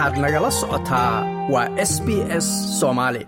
[0.00, 1.12] waxaad nagala socotaa
[1.52, 2.08] waa s b
[2.44, 2.46] s
[2.80, 3.22] soomaali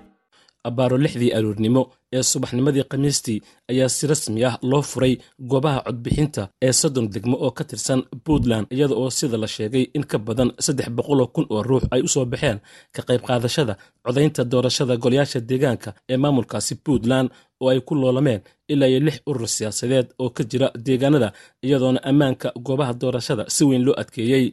[0.68, 1.82] abbaaro lixdii aroornimo
[2.16, 3.38] ee subaxnimadii khamiistii
[3.70, 5.14] ayaa si rasmi ah loo furay
[5.50, 10.04] goobaha codbixinta ee soddon degmo oo ka tirsan puntland iyada oo sida la sheegay in
[10.10, 12.58] ka badan saddex boqoloo kun oo ruux ay u soo baxeen
[12.94, 17.28] ka qayb qaadashada codaynta doorashada golayaasha deegaanka ee maamulkaasi puntland
[17.60, 18.40] oo ay ku loolameen
[18.72, 21.28] ilaa iyo lix urur siyaasadeed oo ka jira deegaanada
[21.66, 24.46] iyadoona ammaanka goobaha doorashada si weyn loo adkeeyey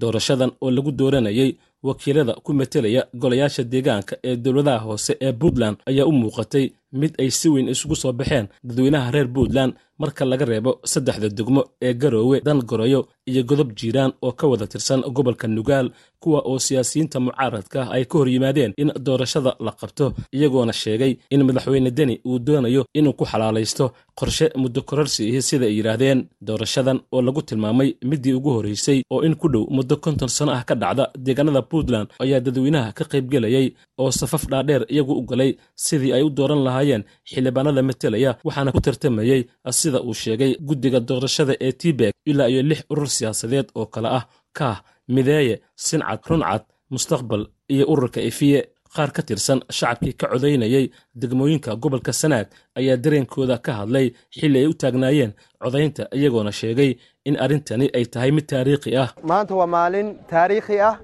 [0.00, 1.50] doorashadan oo lagu dooranayay
[1.88, 7.30] wakiilada ku metelaya golayaasha deegaanka ee dowladaha hoose ee puntland ayaa u muuqatay mid ay
[7.30, 12.40] si weyn isugu soo baxeen dadweynaha reer puntland marka laga reebo saddexda degmo ee garoowe
[12.44, 15.90] dangoroyo iyo godob jiiraan oo ka wada tirsan gobolka nugaal
[16.20, 21.16] kuwa oo siyaasiyiinta mucaaradka ah ay ka hor yimaadeen in doorashada la qabto iyagoona sheegay
[21.30, 26.18] in madaxweyne deni uu doonayo inuu ku xalaalaysto qorshe muddo kororsi ihi sida ay yidhaahdeen.
[26.40, 30.64] Doorashadan oo lagu tilmaamay middii ugu horreysay oo in ku dhow muddo konton sano ah
[30.64, 36.12] ka dhacda deegaanada puntland ayaa dadweynaha ka qaybgelayay oo safaf dhaadheer iyagu u galay sidii
[36.12, 39.40] ay u dooran lahaayeen xildhibaanada metelaya waxaana ku tartamayey
[39.80, 44.24] sida uu sheegay guddiga doorashada ee tibek ilaa iyo lix urur siyaasadeed oo kale ah
[44.58, 44.78] kaah
[45.14, 45.54] mideeye
[45.86, 47.42] sincad runcad mustaqbal
[47.74, 48.60] iyo ururka efiye.
[48.96, 50.84] Qaar ka tirsan shacabkii ka codaynayay
[51.20, 52.46] degmooyinka gobolka sanaag
[52.78, 54.06] ayaa dareenkooda ka hadlay
[54.38, 56.90] xilli ay u taagnaayeen codaynta iyagoona sheegay
[57.28, 59.08] in arrintani ay tahay mid taariikhi ah.
[59.30, 60.94] Maanta waa maalin taariikhi ah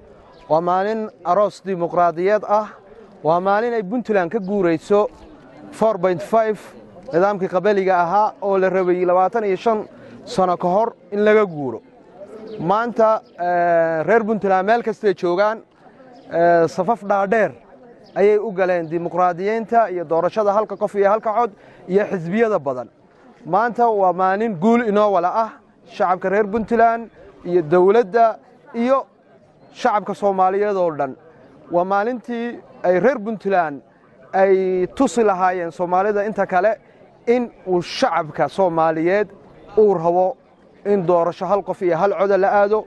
[0.51, 2.67] waa maalin aroos dimuqraadiyeed ah
[3.27, 4.99] waa maalin ay puntland ka guurayso
[7.13, 9.79] nidaamkii qabaliga ahaa oo la rabay labaatan iyo shan
[10.25, 11.81] sano ka hor in laga guuro.
[12.59, 13.21] Maanta
[14.07, 15.57] reer puntland meel kastay joogaan
[16.75, 17.51] safaf dhaadheer
[18.15, 21.51] ayay u galeen dimuqraadiyiinta iyo doorashada halka qof iyo halka cod
[21.87, 22.89] iyo xisbiyada badan.
[23.45, 25.51] Maanta waa maalin guul inoo wala ah
[25.95, 27.09] shacabka reer puntland
[27.45, 28.25] iyo dawladda
[28.75, 29.05] iyo
[29.73, 31.15] shacabka soomaaliyeed oo dhan.
[31.71, 33.81] Waa maalintii ay reer puntland
[34.33, 36.23] ay tusi lahaayeen soomaalida.
[36.25, 36.77] Inta kale
[37.27, 39.27] in uu shacabka soomaaliyeed
[39.77, 40.37] uu rabo
[40.85, 42.85] in doorasho hal qof iyo hal coda la aado.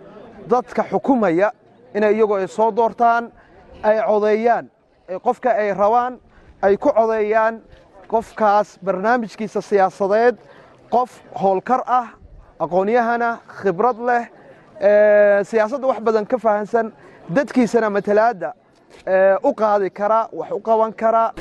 [0.51, 1.51] Dadka xukumaya
[1.95, 3.33] inay iyagoo ay soo doortaan
[3.83, 4.71] ay codeeyaan
[5.25, 6.19] qofka ay rabaan
[6.63, 7.61] ay ku codeeyaan
[8.09, 10.37] qofkaas barnaamijkiisa siyaasadeed.
[10.91, 11.11] Qof
[11.43, 12.07] howlkar ah
[12.61, 14.25] aqoonyahana khibrad leh
[15.51, 16.93] siyaasadda wax badan ka fahansan
[17.37, 18.53] dadkiisana matalaadda
[19.43, 21.33] u qaadi kara wax u qaban kara.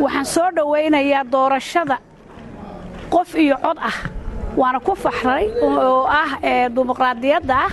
[0.00, 1.98] Waxaan soo dhowaynayaa doorashada
[3.10, 3.98] qof iyo cod ah.
[4.56, 6.30] Waana ku faxray oo ah
[6.74, 7.70] dimuqraadiyadda ah.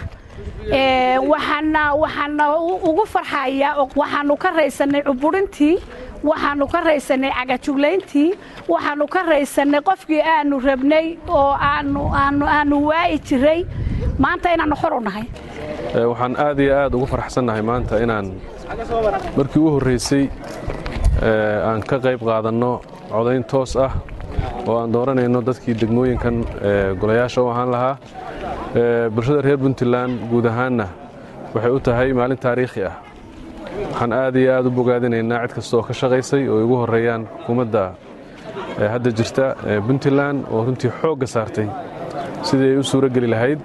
[1.32, 2.44] Waxaana
[2.90, 5.76] ugu farxayaa waxaannu ka raysannay cuburintii
[6.24, 8.30] waxaannu ka raysannay cagajuglayntii
[8.68, 13.66] waxaannu ka raysannay qofkii aanu rabnay oo aanu waa'i jiray.
[14.20, 15.26] Maanta inaannu xor u nahay
[15.94, 18.28] waxaan aad iyo aad ugu farxsannahay maanta inaan
[19.38, 20.24] markii u horraysay
[21.70, 22.72] aan ka qayb qaadanno
[23.12, 23.92] codayn toos ah
[24.68, 26.36] oo aan dooranayno dadkii degmooyinkan
[27.02, 27.96] golayaasha u ahaan lahaa.
[29.14, 30.88] Bulshada reer puntland guud ahaanna
[31.54, 32.96] waxay u tahay maalin taariikhi ah.
[33.92, 37.84] Waxaan aad iyo aad u bogaadinaynaa cid kasta oo ka shaqaysay oo igu horreeyaan xukuumadda
[38.94, 39.46] hadda jirta
[39.88, 41.68] puntland oo runtii xoogga saartay
[42.48, 43.60] sidii ay u suuro geli lahayd.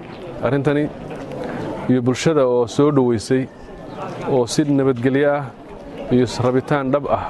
[0.45, 0.83] Arrintani
[1.89, 3.43] iyo bulshada oo soo dhowaysay
[4.33, 5.45] oo si nabadgelyo ah
[6.13, 7.23] iyo rabitaan dhab ah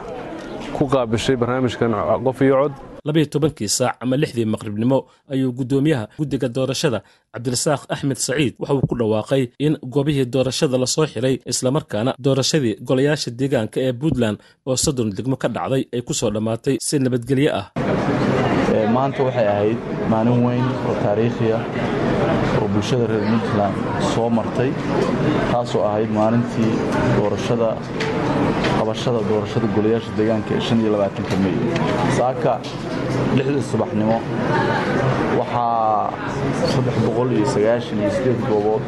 [0.75, 1.91] ku qaabishay barnaamijkan
[2.25, 2.73] qof iyo cod.
[3.07, 4.97] Labayo tobankii saac ama lixdii maqribnimo
[5.31, 6.99] ayuu guddoomiyaha guddiga doorashada
[7.33, 13.31] cabdirasaaq axmed saciid waxauu ku dhawaaqay in goobihii doorashada la soo xiray islamarkaana doorashadii golayaasha
[13.39, 14.37] deegaanka ee puntland
[14.67, 17.65] oo soddon degmo ka dhacday ay ku soo dhammaatay si nabadgelyo ah.
[18.95, 19.77] Maanta waxay ahayd
[20.11, 21.63] maalin weyn oo taariikhi ah
[22.61, 23.75] oo bulshada reer puntland
[24.13, 24.69] soo martay
[25.51, 26.71] taasoo ahayd maalintii
[27.17, 27.69] doorashada
[28.77, 30.63] qabashada doorashada golayaasha deegaanka ee
[31.45, 31.55] mey
[32.19, 32.51] saaka
[33.37, 34.17] lixdii subaxnimo.
[35.39, 36.09] Waxaa
[38.49, 38.81] goobood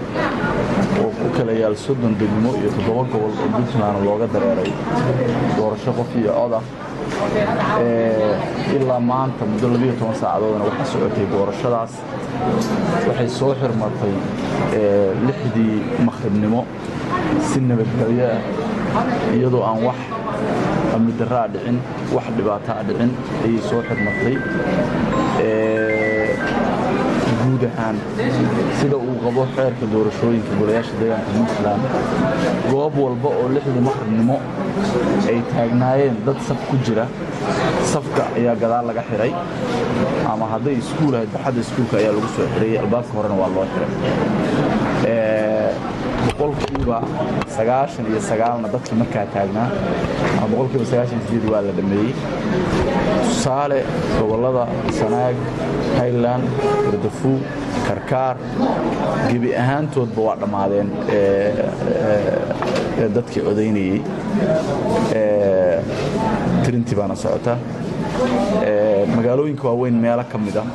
[1.02, 4.72] oo ku kala yaal soddon degmo iyo toddoba gobol oo puntland looga dareeray.
[5.58, 6.64] Doorasho qof iyo cod ah
[8.76, 11.94] ilaa maanta muddo labiyo toban saacadoodna waxaa socotay doorashadaas.
[13.08, 14.14] Waxay soo xirmatay
[15.28, 15.76] lixdii
[16.08, 16.62] maqribnimo.
[17.50, 18.40] Si nabadgelyo ah
[19.36, 20.00] iyadoo aan wax
[20.96, 21.78] amni darraa dhicin
[22.16, 23.12] wax dhibaataa dhicin
[23.46, 24.36] ayay soo xirmatay
[27.42, 27.98] guud ahaan
[28.80, 31.84] sida uu qabo xeerka doorashooyinka golayaasha deegaanka puntland.
[32.72, 34.36] Goob walba oo lixdii maqribnimo
[35.32, 37.06] ay taagnaayeen dad saf ku jira
[37.94, 39.32] safka ayaa gadaal laga xiray
[40.34, 43.90] ama hadday iskuul ahayd baxadda iskuulka ayaa lagu soo xirayay albaabka horena waa loo xiray
[46.42, 46.98] boqolkiiba
[47.56, 49.70] sagaashan iyo sagaalna dadkii markaa taagnaa
[50.38, 52.14] ama boqolkiiba sagaashan sideed waa la dhammeeyey
[53.28, 53.78] tusaale
[54.20, 54.64] gobollada
[55.00, 55.36] sanaag
[56.00, 56.44] highland
[56.86, 57.42] gardafuug
[57.88, 58.36] karkaar
[59.30, 60.90] gebi ahaantoodba waa dhammaadeen
[63.18, 64.02] dadkii codaynayey
[66.64, 67.58] tirintii baana socota.
[69.16, 70.68] Magaalooyinka waaweyn meelo ka mid ah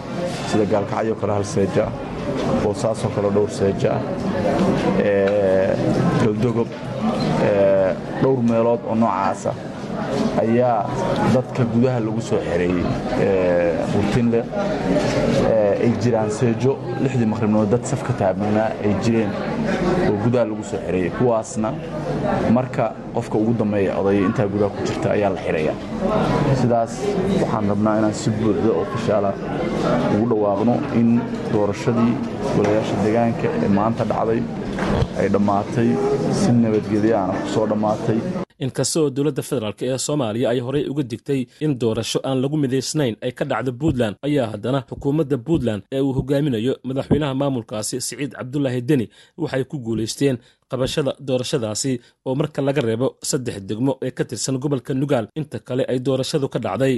[0.51, 1.85] sida gaalkacyo kale hal seeja
[2.63, 3.93] boosaasoo kale dhowr seeja
[6.37, 6.69] galdogob
[8.23, 9.53] dhowr meelood oo noocaasa
[10.43, 10.85] ayaa
[11.35, 12.85] dadka gudaha lagu soo xereeyey
[13.93, 14.41] burtinle
[15.85, 16.73] ay jiraan seejo
[17.05, 19.31] lixdii maqribnood dad safka taabanaa ay jireen
[20.11, 21.73] oo gudaha lagu soo xereeyey kuwaasna
[22.57, 22.85] marka
[23.15, 25.75] qofka ugu dambeeya odaya intaa gudaha ku jirta ayaa la xidhaya
[26.61, 26.93] sidaas
[27.41, 29.31] waxaan rabnaa inaan si buuxda oo fashaala
[30.15, 31.09] ugu dhawaaqno in
[31.53, 32.13] doorashadii
[32.57, 34.41] golayaasha deegaanka ee maanta dhacday
[35.21, 35.89] ay dhammaatay
[36.41, 38.19] si nabadgelyaana ku soo dhammaatay
[38.65, 43.15] inkasta oo dowladda federaalk ee soomaaliya ay horey uga digtay in doorasho aan lagu midaysnayn
[43.25, 48.81] ay ka dhacdo puntland ayaa haddana xukuumadda puntland ee uu hogaaminayo madaxweynaha maamulkaasi siciid cabdulaahi
[48.89, 49.07] deni
[49.43, 50.37] waxay ku guulaysteen
[50.71, 51.93] qabashada doorashadaasi
[52.27, 55.27] oo marka laga reebo saddex degmo ee ka tirsan gobolka nugaal.
[55.41, 56.95] Inta kale ay doorashadu ka dhacday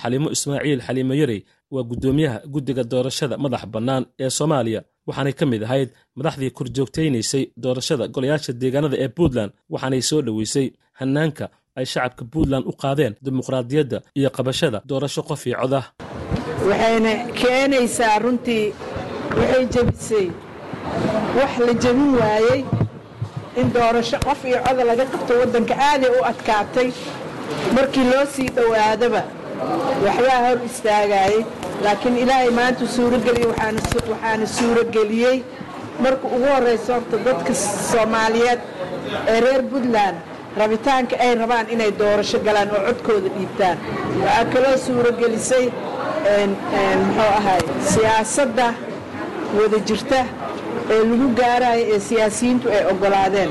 [0.00, 1.40] xaliimo ismaaciil xaliimo yarey
[1.74, 5.88] waa guddoomiyaha guddiga doorashada madax bannaan ee soomaaliya waxaanay ka mid ahayd
[6.18, 10.66] madaxdii korjoogtaynaysay doorashada golayaasha deegaanada ee puntland waxaanay soo dhoweysay
[11.00, 11.44] hannaanka
[11.78, 15.84] ay shacabka puntland u qaadeen dimuqraadiyadda iyo qabashada doorasho qof io cod ah.
[16.68, 18.64] Waxayna keenaysaa runtii
[19.38, 20.26] waxay jebisay
[21.38, 22.60] wax la jebin waayey
[23.60, 26.88] in doorasho qof iyo coda laga qabto waddanka aaday u adkaatay
[27.76, 29.20] markii loo sii dhowaadaba
[30.04, 31.42] waxbaa hor istaagaayey
[31.84, 35.36] laakiin ilaahay maanta suurogeliyey waxaana suurogeliyey
[36.04, 37.52] marka ugu horraysa horta dadka
[37.90, 38.60] soomaaliyeed
[39.32, 40.16] ee reer puntland
[40.60, 43.76] rabitaanka ay rabaan inay doorasho galaan oo codkooda dhiibtaan.
[44.24, 45.64] Waxaa kaloo suurogelisay
[47.00, 47.60] muxuu ahay
[47.92, 48.66] siyaasadda
[49.58, 50.20] wada jirta
[50.92, 53.50] ee lagu gaaraayo ee siyaasiyiintu ay oggolaadeen.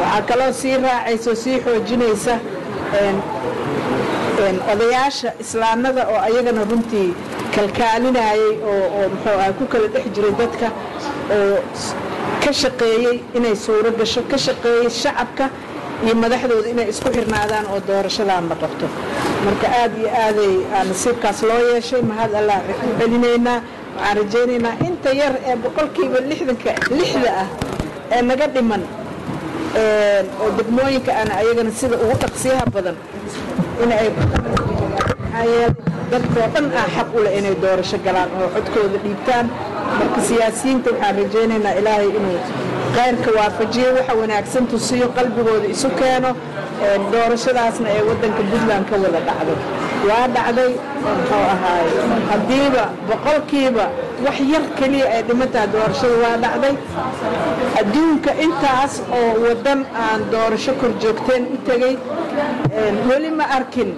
[0.00, 2.34] Waxaa kaloo sii raacaysa oo sii xoojinaysa
[4.40, 7.10] odayaasha islaamnada oo ayagana runtii
[7.54, 10.68] kalkaalinayey oo muxuu ah ku kala dhex jiray dadka
[11.36, 11.58] oo
[12.44, 15.44] ka shaqeeyey inay suuro gasho ka shaqeeyey shacabka
[16.04, 18.86] iyo madaxdooda inay isku xirnaadaan oo doorashadan la qabto.
[19.46, 20.52] Marka aad iyo aaday
[20.90, 22.58] nasiibkaas loo yeeshay mahad allah
[23.00, 23.58] celinaynaa
[23.96, 24.74] waxaan rajaynaynaa.
[24.88, 27.48] Inta yar ee boqolkiiba lixdanka lixda ah
[28.14, 28.82] ee naga dhiman
[30.42, 32.96] oo degmooyinka ana ayagana sida ugu dhaqsiyaha badan
[33.84, 34.06] inay
[36.10, 39.46] dadkoo dhan ah xaq u leh inay doorasho galaan oo codkooda dhiibtaan.
[39.98, 42.38] Marka siyaasiyiinta waxaan rajaynaynaa ilaahay inuu
[42.96, 46.30] khayrka waafajiyo waxa wanaagsan tusiyo qalbigooda isu keeno
[47.12, 49.54] doorashadaasna ee waddanka puntland ka wada dhacdo
[50.08, 50.72] waa dhacday
[51.04, 51.86] muxuu ahaay
[52.30, 53.84] haddiiba boqolkiiba
[54.24, 56.74] wax yar keliya ay dhimantaha doorashada waa dhacday.
[57.80, 61.94] Adduunka intaas oo waddan aan doorasho kor joogteen u tegey
[63.08, 63.90] weli ma arkin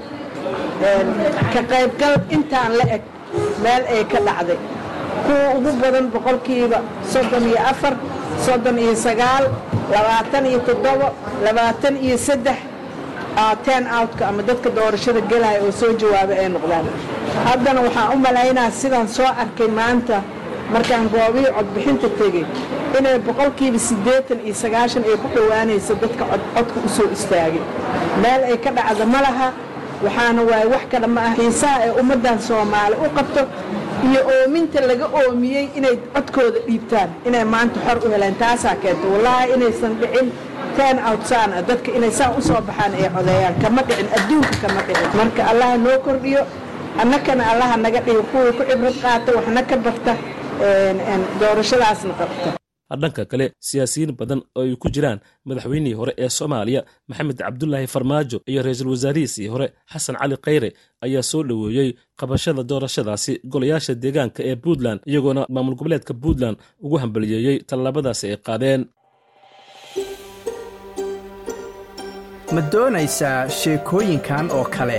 [1.53, 3.03] ka qaybgal intaan la eg
[3.63, 4.59] meel ay ka dhacday.
[5.27, 6.79] Kuwa ugu badan boqolkiiba
[7.13, 7.95] soddon iyo afar
[8.47, 9.45] soddon iyo sagaal
[9.93, 11.09] labaatan iyo toddobo
[11.45, 12.59] labaatan iyo saddex
[13.65, 16.87] ten outka ama dadka doorashada gelaya oo soo jawaabay ay noqdaan
[17.47, 20.23] haddana waxaan u malaynaa sidaan soo arkay maanta
[20.73, 22.45] markaan goobihii codbixinta tegey
[22.99, 27.63] inay boqolkiiba siddeetan iyo sagaashan ay ku dhowaanayso dadka codka u soo istaagay.
[28.23, 29.49] Meel ay ka dhacda ma laha
[30.05, 31.33] waxaana waaye wax kale ma ah.
[31.39, 33.43] Xiisaha ee ummaddan soomaali u qabto
[34.09, 38.35] iyo oominta laga oomiyey inay codkooda dhiibtaan inay maanta xor u heleen.
[38.43, 40.29] Taasaa keenta wallaahi inaysan dhicin
[40.77, 45.09] ten outsaan dadka inay saa u soo baxaan ay codeeyaan kama dhicin adduunka kama dhicin.
[45.19, 46.43] Marka allaha noo kordhiyo
[47.03, 50.13] annakana allaha naga dhigo kuwii ku cibrad qaata waxna ka barta
[51.41, 52.51] doorashadaasna qabta
[53.03, 58.39] dhanka kale siyaasiyiin badan oo ay ku jiraan madaxweynihii hore ee soomaaliya maxamed cabdulaahi farmaajo
[58.51, 60.71] iyo ra'iisul wasaarihiisii hore xasan cali khayre
[61.05, 61.91] ayaa soo dhoweeyey
[62.21, 68.83] qabashada doorashadaasi golayaasha deegaanka ee puntland iyagoona maamul goboleedka puntland ugu hambaliyeeyey tallaabadaasi ay qaadeen.
[72.55, 74.99] Ma doonaysaa sheekooyinkan oo kale